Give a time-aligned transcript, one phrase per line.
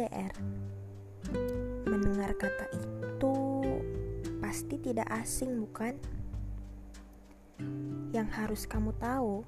[0.00, 0.32] LDR.
[1.84, 3.36] Mendengar kata itu
[4.40, 5.92] pasti tidak asing, bukan?
[8.16, 9.44] Yang harus kamu tahu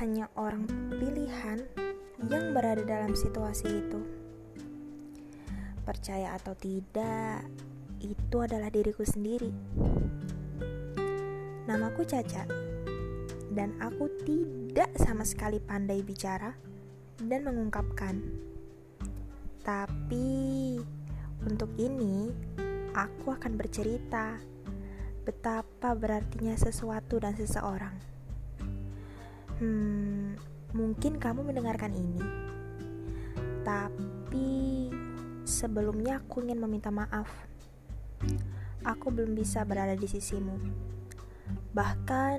[0.00, 1.60] hanya orang pilihan
[2.32, 4.00] yang berada dalam situasi itu.
[5.84, 7.44] Percaya atau tidak,
[8.00, 9.52] itu adalah diriku sendiri.
[11.68, 12.48] Namaku Caca,
[13.52, 16.56] dan aku tidak sama sekali pandai bicara
[17.20, 18.24] dan mengungkapkan.
[19.64, 20.76] Tapi
[21.40, 22.28] untuk ini,
[22.92, 24.36] aku akan bercerita
[25.24, 27.96] betapa berartinya sesuatu dan seseorang.
[29.56, 30.36] Hmm,
[30.76, 32.20] mungkin kamu mendengarkan ini,
[33.64, 34.92] tapi
[35.48, 37.32] sebelumnya aku ingin meminta maaf.
[38.84, 40.60] Aku belum bisa berada di sisimu,
[41.72, 42.36] bahkan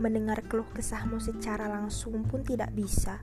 [0.00, 3.20] mendengar keluh kesahmu secara langsung pun tidak bisa.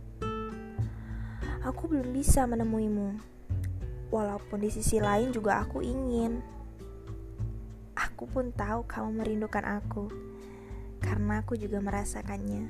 [1.66, 3.18] Aku belum bisa menemuimu,
[4.14, 6.38] walaupun di sisi lain juga aku ingin.
[7.98, 10.06] Aku pun tahu kamu merindukan aku,
[11.02, 12.70] karena aku juga merasakannya.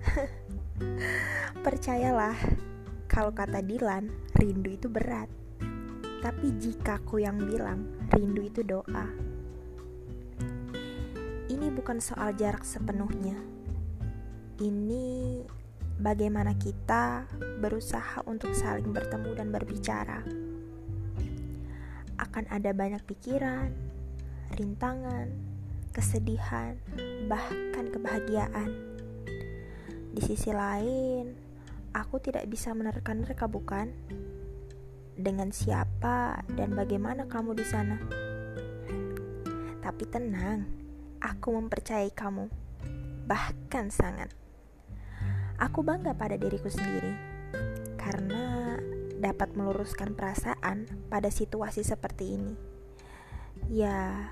[1.64, 2.32] Percayalah,
[3.04, 5.28] kalau kata Dilan, rindu itu berat.
[6.24, 7.84] Tapi jika aku yang bilang,
[8.16, 9.12] rindu itu doa.
[11.52, 13.36] Ini bukan soal jarak sepenuhnya.
[14.56, 15.44] Ini
[16.04, 17.24] bagaimana kita
[17.64, 20.20] berusaha untuk saling bertemu dan berbicara.
[22.20, 23.72] Akan ada banyak pikiran,
[24.52, 25.32] rintangan,
[25.96, 26.76] kesedihan,
[27.24, 28.68] bahkan kebahagiaan.
[30.12, 31.32] Di sisi lain,
[31.96, 33.88] aku tidak bisa menerka-nerka, bukan?
[35.16, 37.96] Dengan siapa dan bagaimana kamu di sana?
[39.80, 40.68] Tapi tenang,
[41.24, 42.52] aku mempercayai kamu,
[43.24, 44.43] bahkan sangat.
[45.62, 47.14] Aku bangga pada diriku sendiri
[47.94, 48.74] karena
[49.22, 52.54] dapat meluruskan perasaan pada situasi seperti ini.
[53.70, 54.28] Ya,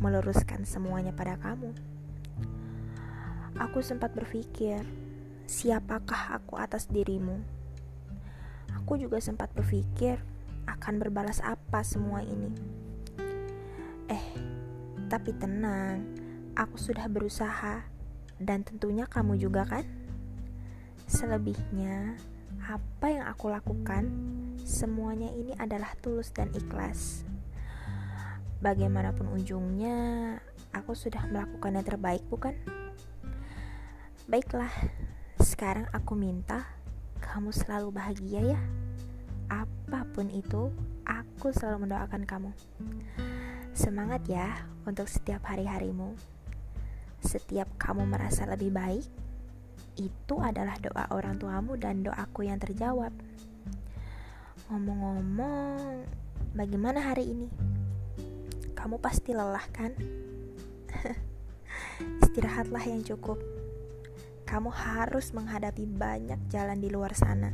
[0.00, 1.76] meluruskan semuanya pada kamu.
[3.60, 4.80] Aku sempat berpikir,
[5.44, 7.44] siapakah aku atas dirimu?
[8.80, 10.18] Aku juga sempat berpikir
[10.64, 12.48] akan berbalas apa semua ini.
[14.08, 14.26] Eh,
[15.12, 16.02] tapi tenang,
[16.56, 17.84] aku sudah berusaha
[18.40, 20.01] dan tentunya kamu juga kan?
[21.12, 22.16] Selebihnya,
[22.64, 24.08] apa yang aku lakukan,
[24.64, 27.28] semuanya ini adalah tulus dan ikhlas.
[28.64, 30.40] Bagaimanapun ujungnya,
[30.72, 32.56] aku sudah melakukan yang terbaik, bukan?
[34.24, 34.72] Baiklah,
[35.36, 36.64] sekarang aku minta
[37.20, 38.60] kamu selalu bahagia ya.
[39.52, 40.72] Apa pun itu,
[41.04, 42.50] aku selalu mendoakan kamu.
[43.76, 46.16] Semangat ya untuk setiap hari-harimu.
[47.20, 49.04] Setiap kamu merasa lebih baik,
[49.96, 53.12] itu adalah doa orang tuamu dan doaku yang terjawab.
[54.72, 56.08] Ngomong-ngomong,
[56.56, 57.48] bagaimana hari ini?
[58.72, 59.92] Kamu pasti lelah kan?
[62.24, 63.36] Istirahatlah yang cukup.
[64.48, 67.52] Kamu harus menghadapi banyak jalan di luar sana.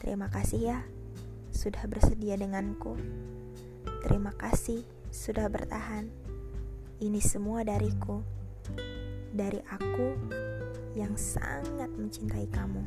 [0.00, 0.78] Terima kasih ya
[1.50, 2.96] sudah bersedia denganku.
[4.06, 4.80] Terima kasih
[5.12, 6.08] sudah bertahan.
[7.00, 8.24] Ini semua dariku.
[9.30, 10.18] Dari aku
[10.98, 12.82] yang sangat mencintai kamu.